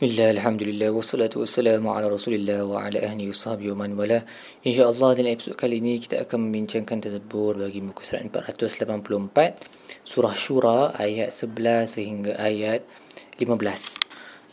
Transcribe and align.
Bismillah, 0.00 0.32
Alhamdulillah, 0.32 0.96
wassalatu 0.96 1.44
wassalamu 1.44 1.92
ala 1.92 2.08
rasulillah 2.08 2.64
wa 2.64 2.88
ala 2.88 3.04
ahli 3.04 3.28
sahbihi 3.28 3.68
wa 3.76 3.84
man 3.84 4.00
wala. 4.00 4.24
InsyaAllah 4.64 5.12
dalam 5.12 5.36
episod 5.36 5.52
kali 5.60 5.76
ini 5.76 6.00
kita 6.00 6.24
akan 6.24 6.48
membincangkan 6.48 7.04
tadabbur 7.04 7.60
bagi 7.60 7.84
muka 7.84 8.00
surat 8.00 8.24
484 8.24 8.80
Surah 10.00 10.32
Shura 10.32 10.96
ayat 10.96 11.36
11 11.36 11.84
sehingga 12.00 12.32
ayat 12.40 12.80
15 13.44 13.52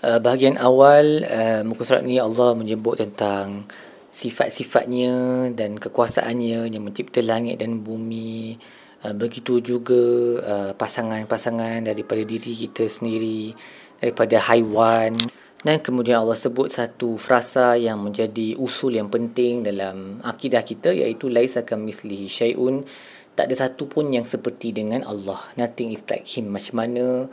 uh, 0.03 0.19
Bahagian 0.19 0.59
awal 0.59 1.23
uh, 1.23 1.63
muka 1.63 1.87
surat 1.87 2.03
ini 2.03 2.19
Allah 2.19 2.51
menyebut 2.51 2.99
tentang 2.99 3.71
sifat-sifatnya 4.11 5.47
dan 5.55 5.79
kekuasaannya 5.79 6.67
yang 6.67 6.83
mencipta 6.83 7.23
langit 7.23 7.63
dan 7.63 7.87
bumi. 7.87 8.59
Uh, 8.99 9.15
Begitu 9.15 9.63
juga 9.63 10.03
uh, 10.43 10.71
pasangan-pasangan 10.75 11.87
daripada 11.87 12.19
diri 12.27 12.51
kita 12.51 12.83
sendiri 12.83 13.55
daripada 14.01 14.41
haiwan. 14.49 15.17
Dan 15.65 15.81
kemudian 15.81 16.21
Allah 16.21 16.37
sebut 16.37 16.69
satu 16.69 17.17
frasa 17.17 17.75
yang 17.75 17.99
menjadi 17.99 18.55
usul 18.55 18.95
yang 18.95 19.09
penting 19.09 19.65
dalam 19.65 20.21
akidah 20.21 20.61
kita 20.61 20.93
iaitu 20.93 21.27
laisa 21.27 21.65
kamithlihi 21.65 22.29
syai'un. 22.29 22.85
Tak 23.33 23.49
ada 23.49 23.67
satu 23.67 23.89
pun 23.89 24.09
yang 24.09 24.25
seperti 24.25 24.73
dengan 24.73 25.01
Allah. 25.03 25.41
Nothing 25.57 25.93
is 25.93 26.05
like 26.07 26.29
him. 26.29 26.53
Macam 26.53 26.77
mana 26.77 27.25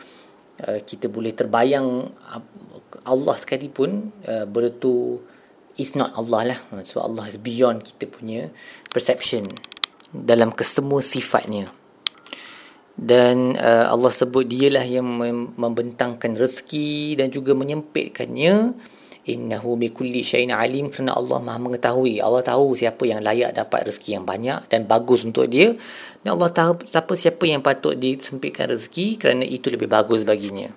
uh, 0.65 0.79
kita 0.83 1.13
boleh 1.13 1.37
terbayang 1.37 2.11
Allah 3.05 3.37
sekali 3.37 3.69
pun 3.69 4.13
uh, 4.25 4.49
bertu 4.49 5.21
is 5.77 5.93
not 5.93 6.17
Allah 6.17 6.57
lah. 6.57 6.59
Sebab 6.81 7.05
Allah 7.05 7.29
is 7.29 7.37
beyond 7.37 7.85
kita 7.85 8.09
punya 8.09 8.49
perception 8.89 9.53
dalam 10.11 10.49
kesemua 10.49 11.05
sifatnya 11.05 11.69
dan 12.95 13.59
uh, 13.59 13.91
Allah 13.91 14.13
sebut 14.15 14.47
dialah 14.47 14.87
yang 14.87 15.07
membentangkan 15.59 16.39
rezeki 16.39 17.19
dan 17.19 17.31
juga 17.35 17.51
menyempitkannya. 17.59 18.75
Innahu 19.25 19.81
bikulli 19.81 20.21
syai'in 20.21 20.53
alim 20.53 20.93
kerana 20.93 21.17
Allah 21.17 21.41
Maha 21.41 21.57
mengetahui. 21.57 22.21
Allah 22.21 22.45
tahu 22.45 22.77
siapa 22.77 23.09
yang 23.09 23.25
layak 23.25 23.57
dapat 23.57 23.89
rezeki 23.89 24.21
yang 24.21 24.29
banyak 24.29 24.69
dan 24.69 24.85
bagus 24.85 25.25
untuk 25.25 25.49
dia. 25.49 25.73
Dan 26.21 26.37
Allah 26.37 26.53
tahu 26.53 26.85
siapa 26.85 27.17
siapa 27.17 27.45
yang 27.49 27.65
patut 27.65 27.97
disempitkan 27.97 28.69
rezeki 28.69 29.17
kerana 29.17 29.49
itu 29.49 29.73
lebih 29.73 29.89
bagus 29.89 30.29
baginya. 30.29 30.69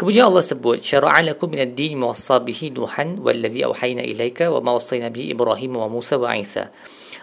Kemudian 0.00 0.32
Allah 0.32 0.40
sebut 0.40 0.80
syara'a 0.80 1.20
lakum 1.20 1.52
min 1.52 1.60
ad-din 1.60 2.00
ma 2.00 2.16
wassa 2.16 2.40
bihi 2.40 2.72
Nuhan 2.72 3.20
wallazi 3.20 3.60
awhayna 3.68 4.00
ilayka 4.08 4.48
wa 4.48 4.64
ma 4.64 4.70
wassayna 4.80 5.12
bihi 5.12 5.36
Ibrahim 5.36 5.76
wa 5.76 5.92
Musa 5.92 6.16
wa 6.16 6.32
Isa 6.32 6.72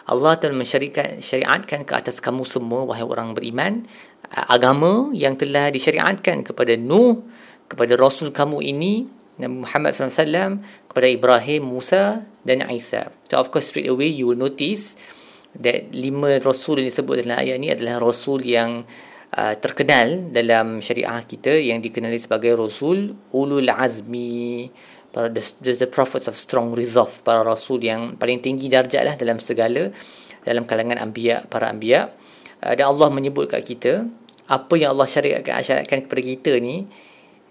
Allah 0.08 0.40
telah 0.40 0.56
mensyariatkan 0.56 1.20
syariatkan 1.20 1.84
ke 1.84 1.94
atas 1.94 2.24
kamu 2.24 2.48
semua 2.48 2.88
wahai 2.88 3.04
orang 3.04 3.36
beriman 3.36 3.84
agama 4.32 5.12
yang 5.12 5.36
telah 5.36 5.68
disyariatkan 5.68 6.48
kepada 6.48 6.80
Nuh 6.80 7.28
kepada 7.68 8.00
rasul 8.00 8.32
kamu 8.32 8.64
ini 8.64 9.08
Nabi 9.38 9.68
Muhammad 9.68 9.94
SAW 9.94 10.64
kepada 10.90 11.08
Ibrahim, 11.08 11.62
Musa 11.70 12.26
dan 12.42 12.66
Isa. 12.74 13.14
So 13.30 13.38
of 13.38 13.54
course 13.54 13.70
straight 13.70 13.92
away 13.92 14.10
you 14.10 14.34
will 14.34 14.40
notice 14.40 14.98
that 15.60 15.94
lima 15.94 16.42
rasul 16.42 16.82
yang 16.82 16.90
disebut 16.90 17.28
dalam 17.28 17.38
ayat 17.44 17.56
ini 17.62 17.70
adalah 17.76 18.02
rasul 18.02 18.42
yang 18.42 18.88
uh, 19.36 19.54
terkenal 19.60 20.34
dalam 20.34 20.80
syariah 20.82 21.22
kita 21.26 21.54
yang 21.54 21.84
dikenali 21.84 22.18
sebagai 22.18 22.58
rasul 22.58 23.14
ulul 23.34 23.70
azmi 23.70 24.70
para 25.12 25.32
the, 25.32 25.42
the, 25.64 25.74
the 25.74 25.90
prophets 25.90 26.28
of 26.28 26.36
strong 26.36 26.76
resolve 26.76 27.24
para 27.24 27.42
rasul 27.42 27.80
yang 27.80 28.20
paling 28.20 28.44
tinggi 28.44 28.68
darjat 28.68 29.04
lah 29.08 29.16
dalam 29.16 29.40
segala 29.42 29.92
dalam 30.44 30.64
kalangan 30.64 31.00
anbiya 31.00 31.48
para 31.48 31.68
anbiya. 31.72 32.12
Uh, 32.64 32.74
dan 32.74 32.90
Allah 32.90 33.08
menyebut 33.14 33.52
kat 33.52 33.62
kita 33.64 34.08
apa 34.48 34.74
yang 34.80 34.96
Allah 34.96 35.06
syariatkan 35.06 35.60
syariatkan 35.60 36.08
kepada 36.08 36.22
kita 36.24 36.52
ni 36.58 36.88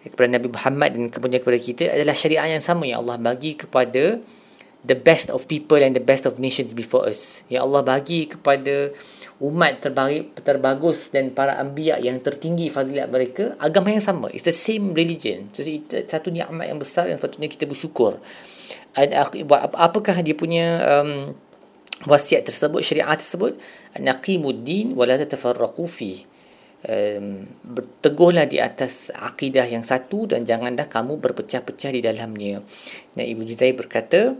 kepada 0.06 0.38
Nabi 0.38 0.48
Muhammad 0.48 0.90
dan 0.96 1.04
kemudian 1.10 1.40
kepada 1.42 1.58
kita 1.60 1.84
adalah 1.92 2.14
syariat 2.16 2.46
yang 2.48 2.62
sama 2.62 2.88
yang 2.88 3.04
Allah 3.04 3.18
bagi 3.20 3.58
kepada 3.58 4.22
the 4.86 4.94
best 4.94 5.28
of 5.34 5.50
people 5.50 5.78
and 5.82 5.98
the 5.98 6.02
best 6.02 6.24
of 6.24 6.38
nations 6.38 6.70
before 6.72 7.10
us. 7.10 7.42
Yang 7.50 7.62
Allah 7.66 7.82
bagi 7.82 8.30
kepada 8.30 8.94
umat 9.42 9.82
terbaik, 9.82 10.32
terbagus 10.40 11.12
dan 11.12 11.34
para 11.34 11.60
anbiya 11.60 12.00
yang 12.00 12.22
tertinggi 12.24 12.72
fadilat 12.72 13.12
mereka 13.12 13.52
agama 13.60 13.92
yang 13.92 14.00
sama. 14.00 14.32
It's 14.32 14.46
the 14.46 14.54
same 14.54 14.96
religion. 14.96 15.52
So 15.52 15.66
itu 15.66 16.06
satu 16.06 16.32
nikmat 16.32 16.72
yang 16.72 16.80
besar 16.80 17.10
yang 17.10 17.20
sepatutnya 17.20 17.50
kita 17.52 17.68
bersyukur. 17.68 18.16
Apakah 19.76 20.24
dia 20.24 20.32
punya 20.32 20.80
um, 20.80 21.36
wasiat 22.08 22.48
tersebut 22.48 22.80
syariat 22.80 23.18
tersebut? 23.18 23.60
Naqimuddin 24.00 24.96
wala 24.96 25.20
tatafarraqu 25.20 25.84
fi. 25.84 26.24
Um, 26.86 27.50
berteguhlah 27.66 28.46
di 28.46 28.62
atas 28.62 29.10
akidah 29.10 29.66
yang 29.66 29.82
satu 29.82 30.30
dan 30.30 30.46
janganlah 30.46 30.86
kamu 30.86 31.18
berpecah-pecah 31.18 31.90
di 31.92 32.00
dalamnya. 32.00 32.62
Dan 33.12 33.24
Ibu 33.26 33.42
Juzai 33.42 33.74
berkata 33.76 34.32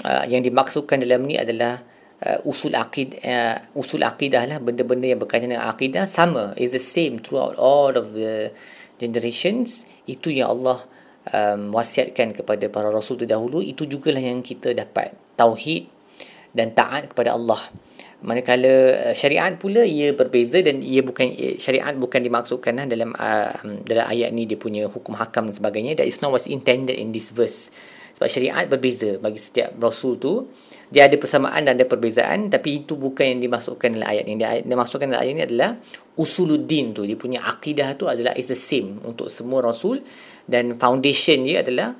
uh, 0.00 0.24
yang 0.24 0.40
dimaksudkan 0.40 1.04
dalam 1.04 1.28
ni 1.28 1.36
adalah 1.36 1.84
uh, 2.24 2.38
usul 2.48 2.72
akid 2.72 3.20
uh, 3.20 3.60
usul 3.76 4.00
akidah 4.00 4.48
lah 4.48 4.58
benda-benda 4.62 5.12
yang 5.12 5.20
berkaitan 5.20 5.52
dengan 5.52 5.68
akidah 5.68 6.08
sama 6.08 6.56
is 6.56 6.72
the 6.72 6.82
same 6.82 7.20
throughout 7.20 7.58
all 7.60 7.92
of 7.92 8.16
the 8.16 8.54
generations. 8.96 9.84
Itu 10.08 10.32
yang 10.32 10.56
Allah 10.58 10.82
um, 11.30 11.74
wasiatkan 11.74 12.34
kepada 12.34 12.66
para 12.70 12.88
rasul 12.88 13.18
terdahulu. 13.18 13.60
Itu 13.62 13.84
jugalah 13.86 14.22
yang 14.22 14.40
kita 14.40 14.74
dapat 14.74 15.14
tauhid 15.34 15.90
dan 16.52 16.72
taat 16.72 17.10
kepada 17.10 17.34
Allah 17.34 17.60
manakala 18.22 19.10
uh, 19.10 19.14
syariat 19.14 19.50
pula 19.58 19.82
ia 19.82 20.14
berbeza 20.14 20.62
dan 20.62 20.78
ia 20.80 21.02
bukan 21.02 21.58
syariat 21.58 21.90
bukan 21.98 22.22
dimaksudkan 22.22 22.78
lah 22.78 22.86
dalam 22.86 23.10
uh, 23.18 23.52
dalam 23.82 24.06
ayat 24.06 24.30
ni 24.30 24.46
dia 24.46 24.56
punya 24.56 24.86
hukum 24.86 25.18
hakam 25.18 25.50
dan 25.50 25.54
sebagainya. 25.58 25.98
That 25.98 26.06
is 26.06 26.22
not 26.22 26.30
what's 26.30 26.46
intended 26.46 26.94
in 26.94 27.10
this 27.10 27.34
verse. 27.34 27.74
Sebab 28.16 28.28
syariat 28.30 28.64
berbeza 28.70 29.18
bagi 29.18 29.42
setiap 29.42 29.74
rasul 29.82 30.22
tu. 30.22 30.46
Dia 30.92 31.08
ada 31.08 31.16
persamaan 31.16 31.64
dan 31.64 31.74
ada 31.74 31.88
perbezaan 31.88 32.52
tapi 32.52 32.84
itu 32.84 33.00
bukan 33.00 33.24
yang 33.36 33.40
dimasukkan 33.40 33.96
dalam 33.96 34.08
ayat 34.12 34.28
ini 34.28 34.36
dia 34.36 34.60
dimasukkan 34.60 35.08
dalam 35.08 35.20
ayat 35.24 35.32
ini 35.32 35.42
adalah 35.48 35.70
usuluddin 36.20 36.92
tu 36.92 37.08
dia 37.08 37.16
punya 37.16 37.40
akidah 37.48 37.96
tu 37.96 38.12
adalah 38.12 38.36
is 38.36 38.46
the 38.46 38.56
same 38.56 39.02
untuk 39.02 39.32
semua 39.32 39.64
rasul. 39.64 39.98
Dan 40.46 40.78
foundation 40.78 41.42
dia 41.42 41.64
adalah 41.64 41.96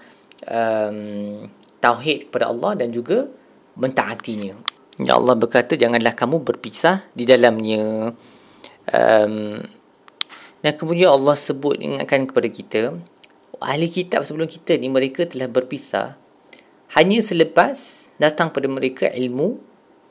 um, 0.46 1.50
tauhid 1.82 2.30
kepada 2.30 2.52
Allah 2.52 2.78
dan 2.78 2.94
juga 2.94 3.26
mentaatinya 3.74 4.71
ya 5.00 5.16
Allah 5.16 5.36
berkata 5.38 5.78
janganlah 5.78 6.12
kamu 6.12 6.44
berpisah 6.44 7.06
di 7.16 7.25
dalamnya. 7.25 8.12
Um, 8.91 9.62
dan 10.62 10.72
kemudian 10.75 11.14
Allah 11.14 11.38
sebut 11.38 11.78
ingatkan 11.78 12.26
kepada 12.26 12.48
kita 12.50 12.80
ahli 13.62 13.86
kitab 13.86 14.26
sebelum 14.26 14.50
kita 14.50 14.75
ni 14.76 14.91
mereka 14.91 15.25
telah 15.25 15.47
berpisah. 15.47 16.19
Hanya 16.98 17.22
selepas 17.22 18.08
datang 18.19 18.52
pada 18.52 18.69
mereka 18.69 19.08
ilmu 19.08 19.62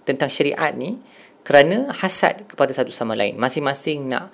tentang 0.07 0.31
syariat 0.31 0.73
ni 0.73 0.97
kerana 1.45 1.91
hasad 1.93 2.47
kepada 2.47 2.71
satu 2.73 2.89
sama 2.89 3.13
lain. 3.13 3.37
Masing-masing 3.37 4.09
nak 4.09 4.33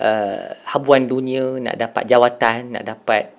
uh, 0.00 0.50
habuan 0.72 1.06
dunia 1.06 1.60
nak 1.62 1.76
dapat 1.78 2.08
jawatan 2.08 2.74
nak 2.74 2.84
dapat 2.84 3.30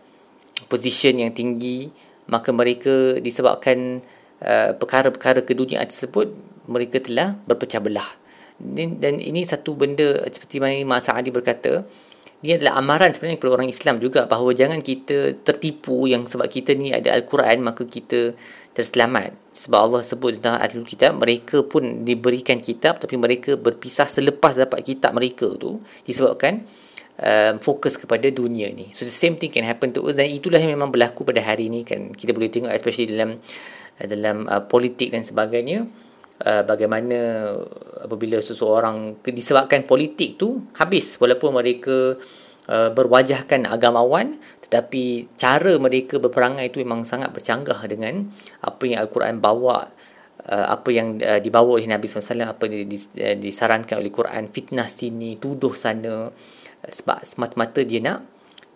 position 0.72 1.22
yang 1.22 1.31
tinggi 1.34 1.91
maka 2.28 2.52
mereka 2.52 3.19
disebabkan 3.24 4.03
uh, 4.44 4.72
perkara-perkara 4.75 5.46
keduniaan 5.46 5.88
tersebut 5.88 6.34
mereka 6.68 7.00
telah 7.00 7.40
berpecah 7.48 7.80
belah. 7.80 8.08
Dan 8.58 9.22
ini 9.22 9.46
satu 9.46 9.78
benda 9.78 10.18
seperti 10.34 10.58
mana 10.58 10.74
Imam 10.74 10.98
Sa'adi 10.98 11.30
berkata 11.30 11.86
dia 12.38 12.53
adalah 12.62 12.78
amaran 12.78 13.09
sebenarnya 13.09 13.42
kepada 13.42 13.53
orang 13.58 13.70
Islam 13.74 13.98
juga 13.98 14.30
bahawa 14.30 14.53
jangan 14.53 14.78
kita 14.86 15.42
tertipu 15.42 16.06
yang 16.06 16.30
sebab 16.30 16.46
kita 16.46 16.78
ni 16.78 16.94
ada 16.94 17.18
Al-Quran 17.18 17.66
maka 17.66 17.81
kita 17.81 18.38
terselamat. 18.78 19.34
Sebab 19.58 19.80
Allah 19.90 20.02
sebut 20.06 20.38
tentang 20.38 20.62
ahli 20.62 20.86
kitab 20.86 21.18
mereka 21.18 21.66
pun 21.66 22.06
diberikan 22.06 22.62
kitab 22.62 23.02
tapi 23.02 23.18
mereka 23.18 23.58
berpisah 23.58 24.06
selepas 24.06 24.54
dapat 24.54 24.86
kitab 24.86 25.18
mereka 25.18 25.50
tu 25.58 25.81
disebabkan 26.06 26.62
um, 27.22 27.53
fokus 27.61 27.97
kepada 27.97 28.29
dunia 28.29 28.69
ni. 28.73 28.89
So 28.94 29.05
the 29.05 29.13
same 29.13 29.38
thing 29.41 29.53
can 29.53 29.66
happen 29.66 29.94
to 29.97 30.05
us 30.05 30.17
dan 30.17 30.29
itulah 30.29 30.61
yang 30.61 30.78
memang 30.78 30.94
berlaku 30.94 31.25
pada 31.25 31.41
hari 31.41 31.69
ni 31.69 31.85
kan. 31.85 32.13
Kita 32.13 32.33
boleh 32.33 32.50
tengok 32.50 32.71
especially 32.74 33.13
dalam 33.13 33.42
dalam 33.97 34.45
uh, 34.45 34.62
politik 34.69 35.09
dan 35.09 35.25
sebagainya 35.25 35.89
uh, 36.45 36.63
bagaimana 36.65 37.50
apabila 38.06 38.38
seseorang 38.38 39.18
disebabkan 39.25 39.89
politik 39.89 40.38
tu 40.38 40.69
habis 40.77 41.18
walaupun 41.18 41.57
mereka 41.57 42.13
uh, 42.69 42.89
berwajahkan 42.94 43.65
agamawan 43.65 44.38
tetapi 44.62 45.33
cara 45.39 45.80
mereka 45.81 46.19
berperangai 46.21 46.69
itu 46.69 46.83
memang 46.83 47.07
sangat 47.07 47.33
bercanggah 47.33 47.80
dengan 47.89 48.27
apa 48.62 48.83
yang 48.86 49.01
al-Quran 49.01 49.42
bawa 49.42 49.89
uh, 50.45 50.65
apa 50.69 50.89
yang 50.94 51.18
uh, 51.24 51.39
dibawa 51.42 51.80
oleh 51.80 51.89
Nabi 51.89 52.06
SAW 52.06 52.45
apa 52.45 52.69
yang 52.69 52.86
uh, 52.86 53.36
disarankan 53.39 53.97
oleh 53.97 54.12
Quran. 54.12 54.51
Fitnah 54.51 54.86
sini 54.86 55.39
tuduh 55.39 55.74
sana 55.74 56.30
sebab 56.85 57.25
semata-mata 57.25 57.81
dia 57.81 58.03
nak 58.03 58.25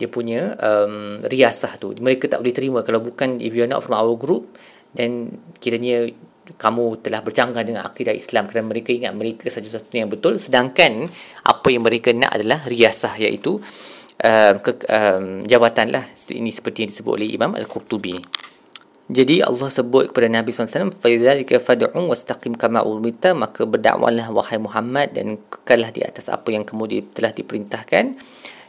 dia 0.01 0.09
punya 0.09 0.57
um, 0.57 1.21
riasah 1.21 1.77
tu. 1.77 1.93
Mereka 1.93 2.25
tak 2.25 2.41
boleh 2.41 2.55
terima. 2.57 2.79
Kalau 2.81 3.05
bukan 3.05 3.37
if 3.37 3.53
you 3.53 3.61
are 3.61 3.69
not 3.69 3.85
from 3.85 3.93
our 3.93 4.17
group 4.17 4.57
then 4.97 5.37
kiranya 5.61 6.09
kamu 6.57 6.99
telah 7.05 7.21
bercanggah 7.21 7.61
dengan 7.61 7.85
akidah 7.85 8.11
Islam 8.11 8.49
kerana 8.49 8.65
mereka 8.73 8.91
ingat 8.91 9.13
mereka 9.13 9.45
satu-satunya 9.47 10.09
yang 10.09 10.11
betul. 10.11 10.41
Sedangkan 10.41 11.05
apa 11.45 11.67
yang 11.69 11.85
mereka 11.85 12.09
nak 12.17 12.33
adalah 12.33 12.65
riasah 12.65 13.13
iaitu 13.21 13.61
um, 14.25 14.55
ke, 14.59 14.71
um, 14.89 15.45
jawatan 15.45 15.93
lah. 15.93 16.03
Ini 16.11 16.49
seperti 16.49 16.83
yang 16.83 16.89
disebut 16.89 17.13
oleh 17.21 17.29
Imam 17.29 17.53
Al-Qurtubi 17.53 18.17
jadi 19.11 19.43
Allah 19.43 19.67
sebut 19.67 20.15
kepada 20.15 20.31
Nabi 20.31 20.55
SAW 20.55 20.95
فَإِذَلِكَ 20.95 21.51
فَدْعُمْ 21.59 22.03
وَسْتَقِمْ 22.07 22.55
كَمَا 22.55 22.79
أُرْمِتَ 22.87 23.35
Maka 23.35 23.67
berdakwalah 23.67 24.31
wahai 24.31 24.55
Muhammad 24.55 25.11
dan 25.11 25.35
kekalah 25.51 25.91
di 25.91 25.99
atas 25.99 26.31
apa 26.31 26.47
yang 26.55 26.63
kamu 26.63 26.83
di, 26.87 26.97
telah 27.11 27.35
diperintahkan. 27.35 28.15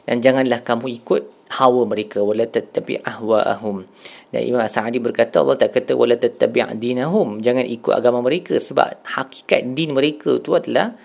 Dan 0.03 0.17
janganlah 0.19 0.67
kamu 0.67 0.99
ikut 0.99 1.47
hawa 1.63 1.87
mereka 1.87 2.27
wala 2.27 2.43
tattabi 2.43 2.99
ahwaahum. 2.99 3.87
Dan 4.35 4.43
Imam 4.43 4.67
Sa'di 4.67 4.99
berkata 4.99 5.39
Allah 5.39 5.55
tak 5.55 5.79
kata 5.79 5.95
wala 5.95 6.19
tattabi 6.19 6.67
dinahum. 6.75 7.39
Jangan 7.39 7.63
ikut 7.63 7.95
agama 7.95 8.19
mereka 8.19 8.59
sebab 8.59 8.99
hakikat 9.07 9.79
din 9.79 9.95
mereka 9.95 10.43
tu 10.43 10.59
adalah 10.59 10.99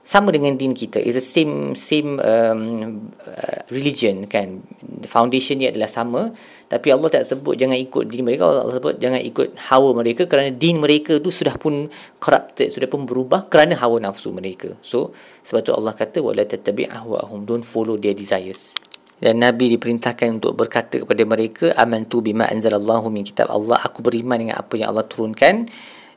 sama 0.00 0.32
dengan 0.32 0.56
din 0.56 0.72
kita. 0.72 0.96
Is 0.96 1.20
the 1.20 1.24
same 1.24 1.76
same 1.76 2.16
um, 2.24 3.12
uh, 3.20 3.60
religion 3.68 4.24
kan? 4.24 4.64
Foundation 5.08 5.56
dia 5.56 5.72
adalah 5.72 5.88
sama 5.88 6.30
tapi 6.68 6.92
Allah 6.92 7.08
tak 7.08 7.24
sebut 7.24 7.56
jangan 7.56 7.80
ikut 7.80 8.12
din 8.12 8.28
mereka. 8.28 8.44
Allah 8.44 8.76
sebut 8.76 9.00
jangan 9.00 9.24
ikut 9.24 9.56
hawa 9.72 9.96
mereka 9.96 10.28
kerana 10.28 10.52
din 10.52 10.76
mereka 10.76 11.16
tu 11.16 11.32
sudah 11.32 11.56
pun 11.56 11.88
corrupted 12.20 12.68
sudah 12.68 12.84
pun 12.84 13.08
berubah 13.08 13.48
kerana 13.48 13.72
hawa 13.80 13.96
nafsu 14.04 14.28
mereka. 14.36 14.76
So 14.84 15.16
sebab 15.40 15.64
tu 15.64 15.72
Allah 15.72 15.96
kata 15.96 16.20
wala 16.20 16.44
tattabi 16.44 16.84
ahwaahum 16.84 17.48
don't 17.48 17.64
follow 17.64 17.96
their 17.96 18.12
desires. 18.12 18.76
Dan 19.18 19.42
Nabi 19.42 19.74
diperintahkan 19.74 20.38
untuk 20.38 20.54
berkata 20.54 21.02
kepada 21.02 21.24
mereka 21.26 21.74
amantu 21.74 22.22
bima 22.22 22.46
anzalallahu 22.46 23.10
min 23.10 23.24
kitab. 23.26 23.50
Allah 23.50 23.80
aku 23.82 24.04
beriman 24.04 24.38
dengan 24.38 24.60
apa 24.60 24.78
yang 24.78 24.94
Allah 24.94 25.08
turunkan. 25.08 25.66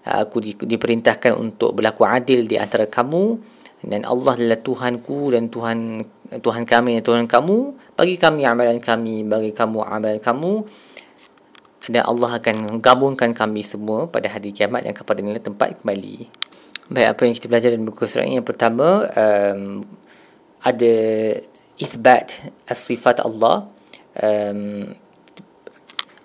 Aku 0.02 0.42
di, 0.42 0.54
diperintahkan 0.54 1.34
untuk 1.38 1.78
berlaku 1.78 2.06
adil 2.06 2.46
di 2.50 2.58
antara 2.58 2.90
kamu 2.90 3.38
dan 3.82 4.06
Allah 4.06 4.38
adalah 4.38 4.62
Tuhanku 4.62 5.34
dan 5.34 5.50
Tuhan 5.50 6.06
Tuhan 6.38 6.64
kami 6.70 7.02
dan 7.02 7.04
Tuhan 7.04 7.26
kamu. 7.26 7.58
Bagi 7.98 8.16
kami 8.22 8.46
amalan 8.46 8.78
kami 8.78 9.26
bagi 9.26 9.52
kamu 9.58 9.82
amalan 9.82 10.22
kamu. 10.22 10.54
Dan 11.90 12.06
Allah 12.06 12.38
akan 12.38 12.78
gabungkan 12.78 13.34
kami 13.34 13.66
semua 13.66 14.06
pada 14.06 14.30
hari 14.30 14.54
kiamat 14.54 14.86
yang 14.86 14.94
kepada 14.94 15.26
nilai 15.26 15.42
tempat 15.42 15.82
kembali. 15.82 16.30
Baik 16.94 17.08
apa 17.10 17.22
yang 17.26 17.34
kita 17.34 17.48
belajar 17.50 17.70
dalam 17.74 17.90
buku 17.90 18.06
surat 18.06 18.30
ini? 18.30 18.38
Yang 18.38 18.54
pertama 18.54 19.10
um, 19.18 19.82
ada 20.62 20.94
isbat 21.82 22.54
sifat 22.70 23.26
Allah. 23.26 23.66
Um, 24.14 24.94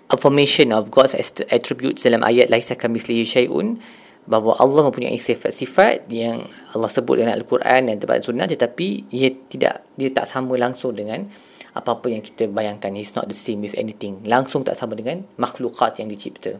affirmation 0.07 0.71
of 0.71 0.87
God's 0.87 1.17
attributes 1.51 2.07
dalam 2.07 2.23
ayat 2.23 2.47
laisa 2.47 2.79
kamislihi 2.79 3.27
syai'un 3.27 3.75
bahawa 4.27 4.59
Allah 4.59 4.91
mempunyai 4.91 5.15
sifat-sifat 5.15 6.11
yang 6.11 6.45
Allah 6.75 6.91
sebut 6.91 7.23
dalam 7.23 7.31
Al-Quran 7.31 7.87
dan 7.87 7.95
tempat 7.95 8.27
sunnah 8.27 8.45
tetapi 8.45 9.07
ia 9.15 9.31
tidak 9.47 9.87
dia 9.95 10.11
tak 10.11 10.27
sama 10.27 10.59
langsung 10.59 10.91
dengan 10.91 11.31
apa-apa 11.71 12.09
yang 12.11 12.25
kita 12.25 12.49
bayangkan. 12.51 12.91
He's 12.91 13.13
not 13.13 13.31
the 13.31 13.37
same 13.37 13.63
with 13.63 13.77
anything. 13.77 14.25
Langsung 14.25 14.65
tak 14.65 14.75
sama 14.75 14.97
dengan 14.97 15.23
makhlukat 15.37 16.01
yang 16.01 16.09
dicipta. 16.09 16.57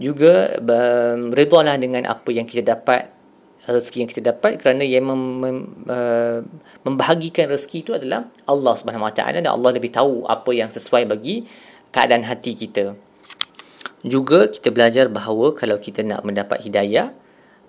Juga 0.00 0.56
um, 0.56 1.30
redalah 1.30 1.76
dengan 1.76 2.08
apa 2.08 2.32
yang 2.32 2.48
kita 2.48 2.64
dapat 2.64 3.12
rezeki 3.68 3.96
yang 4.00 4.10
kita 4.10 4.22
dapat 4.32 4.56
kerana 4.56 4.80
yang 4.80 5.04
mem, 5.04 5.22
mem, 5.44 5.58
uh, 5.84 6.40
membahagikan 6.88 7.52
rezeki 7.52 7.84
itu 7.84 7.92
adalah 7.92 8.24
Allah 8.48 8.72
Subhanahu 8.72 9.04
Wa 9.04 9.12
Taala 9.12 9.44
dan 9.44 9.52
Allah 9.52 9.70
lebih 9.76 9.92
tahu 9.92 10.24
apa 10.24 10.48
yang 10.56 10.72
sesuai 10.72 11.04
bagi 11.04 11.44
keadaan 11.92 12.24
hati 12.24 12.56
kita 12.56 12.96
juga 14.06 14.48
kita 14.48 14.72
belajar 14.72 15.12
bahawa 15.12 15.52
kalau 15.52 15.76
kita 15.76 16.00
nak 16.00 16.24
mendapat 16.24 16.64
hidayah 16.64 17.12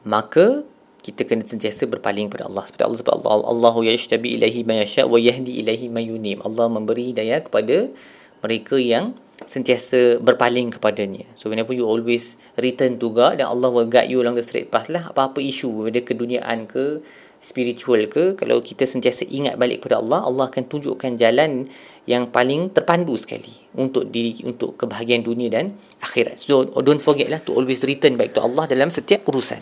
maka 0.07 0.63
kita 1.01 1.25
kena 1.25 1.42
sentiasa 1.42 1.89
berpaling 1.89 2.30
kepada 2.30 2.45
Allah. 2.45 2.63
Seperti 2.69 2.83
Allah 2.86 3.00
sebab 3.01 3.13
Allah 3.25 3.50
Allahu 3.50 3.80
yashtabi 3.81 4.38
ilaihi 4.38 4.62
man 4.62 4.86
yasha 4.86 5.10
wa 5.10 5.18
yahdi 5.18 5.57
ilaihi 5.60 5.89
man 5.89 6.06
yunim. 6.06 6.38
Allah 6.45 6.69
memberi 6.69 7.10
hidayah 7.10 7.42
kepada 7.42 7.89
mereka 8.45 8.78
yang 8.78 9.18
sentiasa 9.50 10.22
berpaling 10.22 10.69
kepadanya. 10.78 11.25
So 11.42 11.50
whenever 11.50 11.74
you 11.74 11.89
always 11.89 12.38
return 12.57 13.01
to 13.01 13.10
God 13.10 13.42
dan 13.42 13.50
Allah 13.50 13.74
will 13.74 13.89
guide 13.89 14.13
you 14.13 14.22
along 14.22 14.38
the 14.38 14.45
straight 14.45 14.69
path 14.69 14.89
lah 14.94 15.10
apa-apa 15.10 15.42
isu 15.42 15.89
whether 15.89 16.06
keduniaan 16.06 16.69
ke 16.69 17.01
spiritual 17.42 18.06
ke 18.06 18.38
kalau 18.38 18.62
kita 18.62 18.86
sentiasa 18.86 19.26
ingat 19.26 19.58
balik 19.58 19.82
kepada 19.82 19.98
Allah 19.98 20.22
Allah 20.30 20.46
akan 20.48 20.64
tunjukkan 20.70 21.18
jalan 21.18 21.66
yang 22.06 22.30
paling 22.30 22.70
terpandu 22.70 23.18
sekali 23.18 23.50
untuk 23.78 24.14
diri 24.14 24.46
untuk 24.46 24.78
kebahagiaan 24.78 25.26
dunia 25.26 25.50
dan 25.50 25.74
akhirat. 26.02 26.38
So 26.38 26.70
don't 26.86 27.02
forget 27.02 27.34
lah 27.34 27.42
to 27.42 27.58
always 27.58 27.82
return 27.82 28.18
back 28.18 28.38
to 28.38 28.46
Allah 28.46 28.70
dalam 28.70 28.94
setiap 28.94 29.26
urusan. 29.26 29.60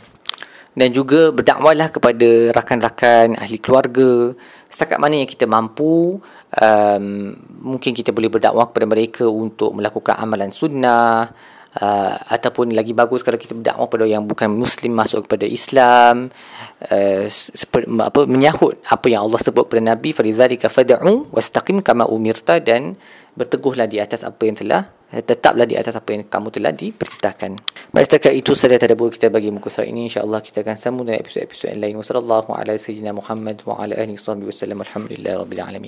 Dan 0.69 0.93
juga 0.93 1.33
berdakwalah 1.33 1.89
kepada 1.89 2.53
rakan-rakan 2.53 3.35
ahli 3.35 3.57
keluarga. 3.57 4.31
Setakat 4.69 5.01
mana 5.01 5.17
yang 5.17 5.27
kita 5.27 5.49
mampu 5.49 6.21
um, 6.55 7.05
mungkin 7.59 7.91
kita 7.91 8.13
boleh 8.13 8.29
berdakwah 8.29 8.69
kepada 8.69 8.85
mereka 8.87 9.25
untuk 9.27 9.75
melakukan 9.75 10.15
amalan 10.15 10.53
sunnah 10.53 11.33
uh, 11.77 12.15
ataupun 12.33 12.73
lagi 12.73 12.97
bagus 12.97 13.21
kalau 13.21 13.37
kita 13.37 13.53
berdakwah 13.53 13.85
pada 13.85 14.05
yang 14.09 14.25
bukan 14.25 14.49
muslim 14.49 14.97
masuk 14.97 15.29
kepada 15.29 15.45
Islam 15.45 16.33
uh, 16.89 17.25
seper, 17.29 17.85
apa 18.01 18.25
menyahut 18.25 18.81
apa 18.89 19.05
yang 19.11 19.29
Allah 19.29 19.39
sebut 19.41 19.69
kepada 19.69 19.93
Nabi 19.93 20.09
farizalika 20.15 20.71
fad'u 20.71 21.29
wastaqim 21.29 21.85
kama 21.85 22.09
umirta 22.09 22.57
dan 22.57 22.97
berteguhlah 23.39 23.87
di 23.87 24.03
atas 24.03 24.27
apa 24.27 24.41
yang 24.43 24.57
telah 24.59 24.81
eh, 25.15 25.23
tetaplah 25.23 25.63
di 25.63 25.79
atas 25.79 25.95
apa 25.95 26.11
yang 26.11 26.27
kamu 26.27 26.51
telah 26.51 26.75
diperintahkan. 26.75 27.51
Baik 27.95 28.05
setakat 28.05 28.33
itu 28.35 28.51
saja 28.51 28.75
tadabbur 28.75 29.07
kita 29.13 29.31
bagi 29.31 29.47
muka 29.47 29.71
surat 29.71 29.87
ini 29.87 30.11
insyaallah 30.11 30.43
kita 30.43 30.59
akan 30.65 30.75
sambung 30.75 31.07
dengan 31.07 31.23
episod-episod 31.23 31.71
lain. 31.79 31.95
Wassallallahu 31.95 32.51
ala 32.51 32.75
sayyidina 32.75 33.15
Muhammad 33.15 33.63
wa 33.63 33.79
ala 33.79 33.95
alihi 33.95 34.19
wasallam. 34.19 34.83
Alhamdulillahirabbil 34.83 35.61
alamin. 35.63 35.77